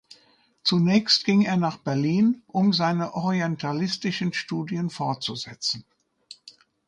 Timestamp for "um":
2.47-2.73